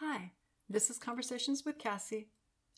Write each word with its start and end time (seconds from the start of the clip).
Hi, 0.00 0.32
this 0.68 0.90
is 0.90 0.98
Conversations 0.98 1.64
with 1.64 1.78
Cassi, 1.78 2.26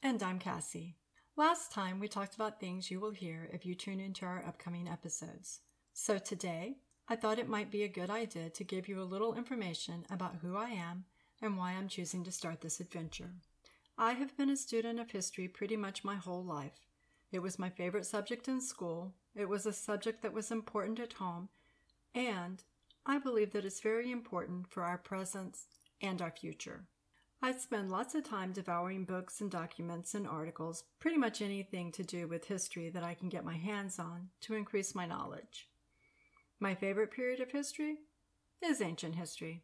and 0.02 0.22
I'm 0.22 0.38
Cassi. 0.38 0.96
Last 1.34 1.72
time 1.72 1.98
we 1.98 2.08
talked 2.08 2.34
about 2.34 2.60
things 2.60 2.90
you 2.90 3.00
will 3.00 3.12
hear 3.12 3.48
if 3.54 3.64
you 3.64 3.74
tune 3.74 4.00
into 4.00 4.26
our 4.26 4.44
upcoming 4.46 4.86
episodes. 4.86 5.60
So 5.94 6.18
today, 6.18 6.76
I 7.08 7.16
thought 7.16 7.38
it 7.38 7.48
might 7.48 7.70
be 7.70 7.84
a 7.84 7.88
good 7.88 8.10
idea 8.10 8.50
to 8.50 8.64
give 8.64 8.86
you 8.86 9.00
a 9.00 9.08
little 9.10 9.34
information 9.34 10.04
about 10.10 10.36
who 10.42 10.58
I 10.58 10.68
am 10.68 11.06
and 11.40 11.56
why 11.56 11.72
I'm 11.72 11.88
choosing 11.88 12.22
to 12.24 12.30
start 12.30 12.60
this 12.60 12.80
adventure. 12.80 13.30
I 13.96 14.12
have 14.12 14.36
been 14.36 14.50
a 14.50 14.56
student 14.56 15.00
of 15.00 15.10
history 15.10 15.48
pretty 15.48 15.78
much 15.78 16.04
my 16.04 16.16
whole 16.16 16.44
life. 16.44 16.86
It 17.32 17.38
was 17.38 17.58
my 17.58 17.70
favorite 17.70 18.04
subject 18.04 18.46
in 18.46 18.60
school, 18.60 19.14
it 19.34 19.48
was 19.48 19.64
a 19.64 19.72
subject 19.72 20.20
that 20.20 20.34
was 20.34 20.50
important 20.50 21.00
at 21.00 21.14
home, 21.14 21.48
and 22.14 22.62
I 23.06 23.16
believe 23.18 23.52
that 23.52 23.64
it's 23.64 23.80
very 23.80 24.12
important 24.12 24.68
for 24.68 24.82
our 24.82 24.98
present 24.98 25.56
and 26.02 26.20
our 26.20 26.30
future. 26.30 26.84
I 27.46 27.52
spend 27.52 27.92
lots 27.92 28.16
of 28.16 28.24
time 28.24 28.50
devouring 28.50 29.04
books 29.04 29.40
and 29.40 29.48
documents 29.48 30.16
and 30.16 30.26
articles, 30.26 30.82
pretty 30.98 31.16
much 31.16 31.40
anything 31.40 31.92
to 31.92 32.02
do 32.02 32.26
with 32.26 32.46
history 32.46 32.90
that 32.90 33.04
I 33.04 33.14
can 33.14 33.28
get 33.28 33.44
my 33.44 33.56
hands 33.56 34.00
on 34.00 34.30
to 34.40 34.54
increase 34.54 34.96
my 34.96 35.06
knowledge. 35.06 35.68
My 36.58 36.74
favorite 36.74 37.12
period 37.12 37.38
of 37.38 37.52
history 37.52 37.98
is 38.60 38.80
ancient 38.82 39.14
history. 39.14 39.62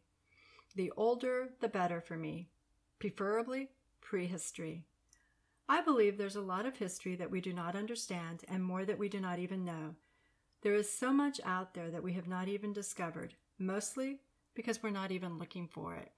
The 0.77 0.93
older, 0.95 1.49
the 1.59 1.67
better 1.67 1.99
for 1.99 2.15
me, 2.15 2.47
preferably 2.99 3.67
prehistory. 3.99 4.85
I 5.67 5.81
believe 5.81 6.17
there's 6.17 6.37
a 6.37 6.41
lot 6.41 6.65
of 6.65 6.77
history 6.77 7.17
that 7.17 7.31
we 7.31 7.41
do 7.41 7.51
not 7.51 7.75
understand 7.75 8.45
and 8.47 8.63
more 8.63 8.85
that 8.85 8.97
we 8.97 9.09
do 9.09 9.19
not 9.19 9.39
even 9.39 9.65
know. 9.65 9.95
There 10.61 10.73
is 10.73 10.89
so 10.89 11.11
much 11.11 11.41
out 11.43 11.73
there 11.73 11.91
that 11.91 12.03
we 12.03 12.13
have 12.13 12.29
not 12.29 12.47
even 12.47 12.71
discovered, 12.71 13.33
mostly 13.59 14.21
because 14.55 14.81
we're 14.81 14.89
not 14.89 15.11
even 15.11 15.37
looking 15.37 15.67
for 15.67 15.95
it. 15.95 16.13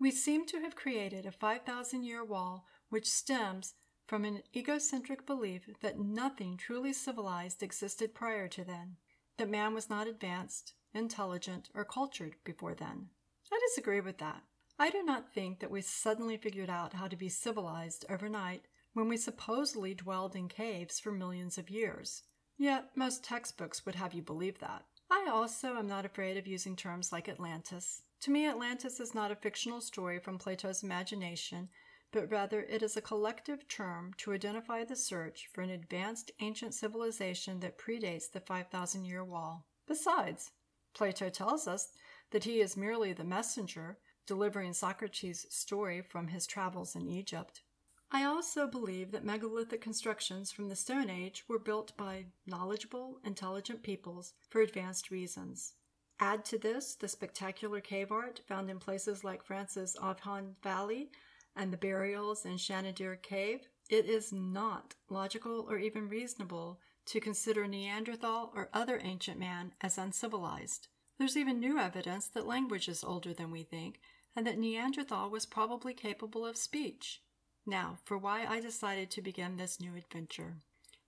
We 0.00 0.10
seem 0.10 0.46
to 0.46 0.60
have 0.60 0.76
created 0.76 1.26
a 1.26 1.32
5,000 1.32 2.04
year 2.04 2.24
wall 2.24 2.66
which 2.88 3.10
stems 3.10 3.74
from 4.06 4.24
an 4.24 4.42
egocentric 4.56 5.26
belief 5.26 5.68
that 5.80 5.98
nothing 5.98 6.56
truly 6.56 6.92
civilized 6.92 7.62
existed 7.62 8.14
prior 8.14 8.48
to 8.48 8.64
then, 8.64 8.96
that 9.36 9.50
man 9.50 9.74
was 9.74 9.90
not 9.90 10.06
advanced, 10.06 10.72
intelligent, 10.94 11.68
or 11.74 11.84
cultured 11.84 12.36
before 12.44 12.74
then. 12.74 13.08
I 13.52 13.58
disagree 13.68 14.00
with 14.00 14.18
that. 14.18 14.42
I 14.78 14.90
do 14.90 15.02
not 15.02 15.32
think 15.34 15.60
that 15.60 15.70
we 15.70 15.80
suddenly 15.80 16.36
figured 16.36 16.70
out 16.70 16.94
how 16.94 17.08
to 17.08 17.16
be 17.16 17.28
civilized 17.28 18.04
overnight 18.08 18.62
when 18.92 19.08
we 19.08 19.16
supposedly 19.16 19.94
dwelled 19.94 20.36
in 20.36 20.48
caves 20.48 21.00
for 21.00 21.12
millions 21.12 21.58
of 21.58 21.70
years. 21.70 22.22
Yet 22.56 22.90
most 22.94 23.24
textbooks 23.24 23.84
would 23.84 23.96
have 23.96 24.14
you 24.14 24.22
believe 24.22 24.58
that. 24.60 24.84
I 25.10 25.28
also 25.30 25.76
am 25.76 25.86
not 25.86 26.04
afraid 26.04 26.36
of 26.36 26.46
using 26.46 26.76
terms 26.76 27.12
like 27.12 27.28
Atlantis. 27.28 28.02
To 28.22 28.30
me, 28.30 28.46
Atlantis 28.46 29.00
is 29.00 29.14
not 29.14 29.30
a 29.30 29.36
fictional 29.36 29.80
story 29.80 30.18
from 30.18 30.38
Plato's 30.38 30.82
imagination, 30.82 31.68
but 32.10 32.30
rather 32.30 32.62
it 32.62 32.82
is 32.82 32.96
a 32.96 33.02
collective 33.02 33.68
term 33.68 34.12
to 34.18 34.32
identify 34.32 34.84
the 34.84 34.96
search 34.96 35.48
for 35.52 35.62
an 35.62 35.70
advanced 35.70 36.30
ancient 36.40 36.74
civilization 36.74 37.60
that 37.60 37.78
predates 37.78 38.30
the 38.30 38.40
5,000 38.40 39.04
year 39.04 39.24
wall. 39.24 39.66
Besides, 39.86 40.52
Plato 40.94 41.28
tells 41.28 41.68
us 41.68 41.88
that 42.30 42.44
he 42.44 42.60
is 42.60 42.76
merely 42.76 43.12
the 43.12 43.24
messenger 43.24 43.98
delivering 44.26 44.74
Socrates' 44.74 45.46
story 45.48 46.02
from 46.02 46.28
his 46.28 46.46
travels 46.46 46.94
in 46.94 47.06
Egypt. 47.06 47.62
I 48.10 48.24
also 48.24 48.66
believe 48.66 49.10
that 49.12 49.24
megalithic 49.24 49.82
constructions 49.82 50.50
from 50.50 50.68
the 50.68 50.76
Stone 50.76 51.10
Age 51.10 51.44
were 51.46 51.58
built 51.58 51.94
by 51.96 52.26
knowledgeable, 52.46 53.20
intelligent 53.22 53.82
peoples 53.82 54.32
for 54.48 54.62
advanced 54.62 55.10
reasons. 55.10 55.74
Add 56.18 56.44
to 56.46 56.58
this 56.58 56.94
the 56.94 57.06
spectacular 57.06 57.80
cave 57.80 58.10
art 58.10 58.40
found 58.48 58.70
in 58.70 58.78
places 58.78 59.24
like 59.24 59.44
France's 59.44 59.94
Avhon 60.02 60.54
Valley 60.62 61.10
and 61.54 61.72
the 61.72 61.76
burials 61.76 62.46
in 62.46 62.56
Shanidar 62.56 63.20
Cave, 63.20 63.68
it 63.90 64.06
is 64.06 64.32
not 64.32 64.94
logical 65.10 65.66
or 65.68 65.78
even 65.78 66.08
reasonable 66.08 66.80
to 67.06 67.20
consider 67.20 67.66
Neanderthal 67.66 68.52
or 68.54 68.70
other 68.72 69.00
ancient 69.02 69.38
man 69.38 69.72
as 69.80 69.98
uncivilized. 69.98 70.88
There's 71.18 71.36
even 71.36 71.60
new 71.60 71.78
evidence 71.78 72.28
that 72.28 72.46
language 72.46 72.88
is 72.88 73.04
older 73.04 73.34
than 73.34 73.50
we 73.50 73.64
think, 73.64 74.00
and 74.34 74.46
that 74.46 74.58
Neanderthal 74.58 75.30
was 75.30 75.46
probably 75.46 75.94
capable 75.94 76.46
of 76.46 76.56
speech. 76.56 77.22
Now, 77.68 77.98
for 78.06 78.16
why 78.16 78.46
I 78.46 78.60
decided 78.60 79.10
to 79.10 79.20
begin 79.20 79.58
this 79.58 79.78
new 79.78 79.94
adventure. 79.94 80.56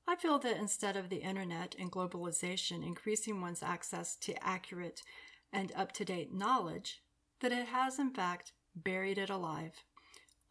I 0.07 0.15
feel 0.15 0.39
that 0.41 0.59
instead 0.59 0.95
of 0.95 1.09
the 1.09 1.23
internet 1.23 1.75
and 1.79 1.91
globalization 1.91 2.87
increasing 2.87 3.41
one's 3.41 3.63
access 3.63 4.15
to 4.17 4.47
accurate 4.47 5.01
and 5.55 5.73
up 5.75 5.93
to 5.93 6.05
date 6.05 6.35
knowledge, 6.35 7.01
that 7.41 7.51
it 7.51 7.69
has 7.69 7.99
in 7.99 8.11
fact 8.11 8.53
buried 8.77 9.17
it 9.17 9.31
alive. 9.31 9.73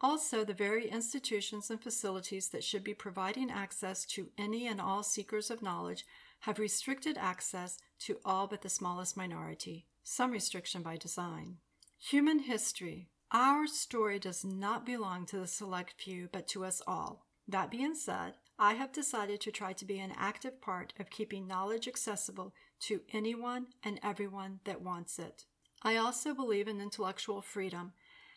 Also, 0.02 0.44
the 0.44 0.52
very 0.52 0.90
institutions 0.90 1.70
and 1.70 1.80
facilities 1.80 2.50
that 2.50 2.64
should 2.64 2.84
be 2.84 2.96
providing 2.96 3.52
access 3.52 4.04
to 4.06 4.32
any 4.36 4.66
and 4.66 4.82
all 4.82 5.04
seekers 5.04 5.52
of 5.52 5.62
knowledge 5.62 6.08
have 6.40 6.58
restricted 6.58 7.20
access 7.20 7.78
to 8.00 8.18
all 8.26 8.48
but 8.48 8.64
the 8.64 8.70
smallest 8.70 9.16
minority, 9.16 9.86
some 10.04 10.32
restriction 10.32 10.82
by 10.82 10.98
design. 10.98 11.58
Human 12.00 12.40
history. 12.40 13.10
Our 13.32 13.68
story 13.68 14.18
does 14.18 14.44
not 14.44 14.86
belong 14.86 15.26
to 15.28 15.38
the 15.38 15.48
select 15.48 16.02
few, 16.02 16.30
but 16.32 16.48
to 16.50 16.66
us 16.66 16.82
all. 16.88 17.28
That 17.48 17.70
being 17.70 17.96
said, 17.96 18.34
I 18.58 18.74
have 18.74 18.92
decided 18.92 19.40
to 19.42 19.52
try 19.52 19.74
to 19.74 19.86
be 19.86 20.00
an 20.00 20.14
active 20.18 20.60
part 20.62 20.94
of 21.00 21.10
keeping 21.10 21.48
knowledge 21.48 21.88
accessible 21.88 22.54
to 22.82 23.02
anyone 23.14 23.68
and 23.84 24.00
everyone 24.04 24.60
that 24.66 24.82
wants 24.82 25.20
it. 25.20 25.46
I 25.84 25.96
also 25.96 26.34
believe 26.34 26.68
in 26.68 26.82
intellectual 26.82 27.42
freedom 27.42 27.94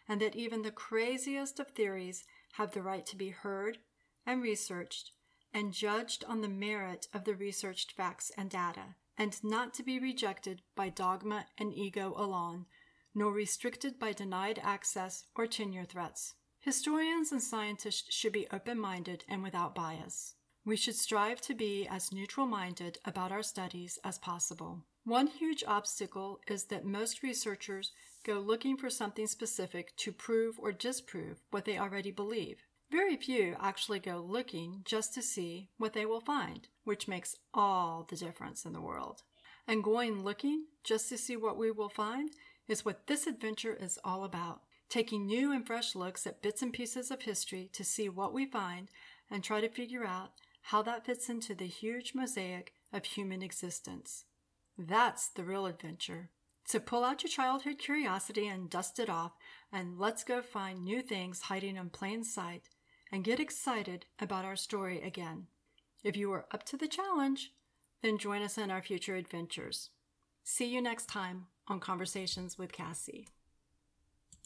and 0.09 0.21
that 0.21 0.37
even 0.37 0.63
the 0.63 0.71
craziest 0.71 1.59
of 1.59 1.69
theories 1.69 2.25
have 2.55 2.73
the 2.73 2.83
right 2.83 3.07
to 3.07 3.17
be 3.17 3.31
heard 3.31 3.79
and 4.27 4.43
researched 4.43 5.13
and 5.55 5.73
judged 5.73 6.25
on 6.27 6.41
the 6.41 6.49
merit 6.49 7.09
of 7.13 7.25
the 7.25 7.35
researched 7.35 7.93
facts 7.93 8.31
and 8.37 8.51
data, 8.51 8.95
and 9.19 9.43
not 9.45 9.75
to 9.75 9.83
be 9.83 9.99
rejected 9.99 10.63
by 10.75 10.89
dogma 10.89 11.47
and 11.59 11.75
ego 11.75 12.15
alone, 12.17 12.67
nor 13.15 13.33
restricted 13.33 13.99
by 13.99 14.13
denied 14.13 14.61
access 14.63 15.25
or 15.35 15.47
tenure 15.47 15.85
threats. 15.85 16.35
Historians 16.61 17.33
and 17.33 17.43
scientists 17.43 18.15
should 18.15 18.33
be 18.33 18.47
open 18.53 18.79
minded 18.79 19.25
and 19.29 19.43
without 19.43 19.75
bias. 19.75 20.35
We 20.65 20.77
should 20.77 20.95
strive 20.95 21.41
to 21.43 21.55
be 21.55 21.89
as 21.89 22.13
neutral 22.13 22.47
minded 22.47 22.99
about 23.05 23.33
our 23.33 23.43
studies 23.43 23.99
as 24.05 24.19
possible. 24.19 24.85
One 25.05 25.27
huge 25.27 25.65
obstacle 25.67 26.41
is 26.47 26.67
that 26.67 26.85
most 26.85 27.25
researchers 27.25 27.91
go 28.25 28.35
looking 28.35 28.77
for 28.77 28.89
something 28.89 29.27
specific 29.27 29.97
to 29.97 30.13
prove 30.13 30.61
or 30.61 30.71
disprove 30.71 31.41
what 31.51 31.65
they 31.65 31.79
already 31.79 32.13
believe. 32.13 32.59
Very 32.93 33.17
few 33.17 33.57
actually 33.59 33.99
go 33.99 34.19
looking 34.19 34.83
just 34.85 35.13
to 35.15 35.23
see 35.23 35.71
what 35.79 35.95
they 35.95 36.07
will 36.07 36.21
find, 36.21 36.69
which 36.85 37.09
makes 37.09 37.35
all 37.53 38.07
the 38.09 38.17
difference 38.17 38.65
in 38.65 38.73
the 38.73 38.81
world. 38.81 39.23
And 39.67 39.83
going 39.83 40.23
looking 40.23 40.67
just 40.85 41.09
to 41.09 41.19
see 41.19 41.37
what 41.37 41.57
we 41.57 41.73
will 41.73 41.89
find 41.89 42.31
is 42.69 42.85
what 42.85 43.07
this 43.07 43.27
adventure 43.27 43.75
is 43.75 43.99
all 44.05 44.25
about 44.25 44.63
taking 44.93 45.25
new 45.25 45.51
and 45.51 45.67
fresh 45.67 45.95
looks 45.95 46.27
at 46.27 46.43
bits 46.43 46.61
and 46.61 46.71
pieces 46.71 47.11
of 47.11 47.23
history 47.23 47.71
to 47.73 47.83
see 47.83 48.11
what 48.11 48.35
we 48.35 48.45
find 48.45 48.91
and 49.31 49.43
try 49.43 49.59
to 49.59 49.69
figure 49.71 50.05
out 50.05 50.33
how 50.65 50.83
that 50.83 51.07
fits 51.07 51.31
into 51.31 51.55
the 51.55 51.67
huge 51.67 52.13
mosaic 52.15 52.75
of 52.93 53.07
human 53.07 53.43
existence. 53.43 54.27
That's 54.77 55.31
the 55.31 55.45
real 55.45 55.65
adventure. 55.65 56.29
So 56.67 56.79
pull 56.79 57.05
out 57.05 57.23
your 57.23 57.31
childhood 57.31 57.79
curiosity 57.79 58.47
and 58.47 58.69
dust 58.69 58.99
it 58.99 59.09
off, 59.09 59.33
and 59.73 59.99
let's 59.99 60.25
go 60.25 60.43
find 60.43 60.85
new 60.85 61.01
things 61.01 61.41
hiding 61.41 61.77
in 61.77 61.89
plain 61.89 62.23
sight 62.23 62.69
and 63.11 63.25
get 63.25 63.41
excited 63.41 64.05
about 64.21 64.45
our 64.45 64.57
story 64.57 65.01
again. 65.01 65.47
If 66.05 66.19
you 66.19 66.31
are 66.33 66.45
up 66.53 66.65
to 66.65 66.77
the 66.77 66.87
challenge, 66.87 67.53
then 68.03 68.19
join 68.19 68.43
us 68.43 68.59
in 68.59 68.71
our 68.71 68.83
future 68.83 69.17
adventures. 69.17 69.89
See 70.45 70.67
you 70.67 70.83
next 70.83 71.07
time 71.07 71.47
on 71.73 71.81
Conversations 71.81 72.59
with 72.59 72.71
Cassi. 72.71 73.25